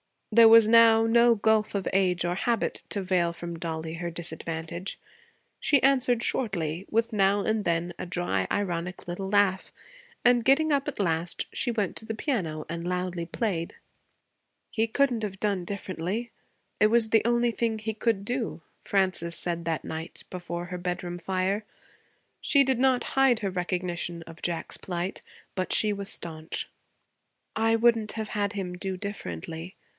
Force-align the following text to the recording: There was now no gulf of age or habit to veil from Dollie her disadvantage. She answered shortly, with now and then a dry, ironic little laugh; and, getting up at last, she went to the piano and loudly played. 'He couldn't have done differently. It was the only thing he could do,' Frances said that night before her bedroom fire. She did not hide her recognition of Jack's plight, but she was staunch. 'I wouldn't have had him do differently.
There 0.31 0.47
was 0.49 0.67
now 0.67 1.05
no 1.05 1.35
gulf 1.35 1.75
of 1.75 1.87
age 1.93 2.23
or 2.23 2.33
habit 2.35 2.81
to 2.89 3.03
veil 3.03 3.33
from 3.33 3.59
Dollie 3.59 3.95
her 3.95 4.09
disadvantage. 4.09 4.97
She 5.59 5.83
answered 5.83 6.23
shortly, 6.23 6.87
with 6.89 7.13
now 7.13 7.41
and 7.43 7.65
then 7.65 7.93
a 7.99 8.05
dry, 8.07 8.47
ironic 8.49 9.07
little 9.07 9.29
laugh; 9.29 9.71
and, 10.23 10.45
getting 10.45 10.71
up 10.71 10.87
at 10.87 11.01
last, 11.01 11.47
she 11.53 11.69
went 11.69 11.95
to 11.97 12.05
the 12.05 12.15
piano 12.15 12.65
and 12.67 12.87
loudly 12.87 13.25
played. 13.25 13.75
'He 14.71 14.87
couldn't 14.87 15.21
have 15.21 15.39
done 15.39 15.65
differently. 15.65 16.31
It 16.79 16.87
was 16.87 17.09
the 17.09 17.21
only 17.25 17.51
thing 17.51 17.77
he 17.77 17.93
could 17.93 18.23
do,' 18.25 18.61
Frances 18.81 19.35
said 19.37 19.65
that 19.65 19.83
night 19.83 20.23
before 20.31 20.67
her 20.67 20.77
bedroom 20.77 21.19
fire. 21.19 21.65
She 22.39 22.63
did 22.63 22.79
not 22.79 23.03
hide 23.19 23.39
her 23.39 23.51
recognition 23.51 24.23
of 24.23 24.41
Jack's 24.41 24.77
plight, 24.77 25.21
but 25.53 25.73
she 25.73 25.91
was 25.93 26.09
staunch. 26.09 26.69
'I 27.57 27.75
wouldn't 27.75 28.13
have 28.13 28.29
had 28.29 28.53
him 28.53 28.73
do 28.77 28.95
differently. 28.97 29.75